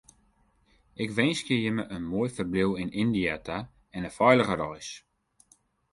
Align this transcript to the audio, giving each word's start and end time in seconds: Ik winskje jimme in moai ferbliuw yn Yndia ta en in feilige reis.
Ik 1.03 1.09
winskje 1.17 1.55
jimme 1.63 1.85
in 1.95 2.03
moai 2.11 2.29
ferbliuw 2.35 2.71
yn 2.81 2.95
Yndia 3.03 3.35
ta 3.45 3.57
en 3.95 4.05
in 4.07 4.15
feilige 4.19 4.55
reis. 4.63 4.89